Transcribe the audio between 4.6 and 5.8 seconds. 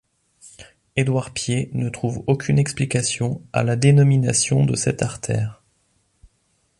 de cette artère.